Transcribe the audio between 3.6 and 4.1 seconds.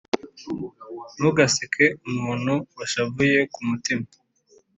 mutima,